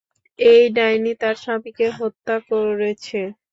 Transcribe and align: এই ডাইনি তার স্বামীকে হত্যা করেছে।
এই 0.39 0.63
ডাইনি 0.75 1.11
তার 1.21 1.35
স্বামীকে 1.43 1.87
হত্যা 1.99 2.35
করেছে। 2.49 3.19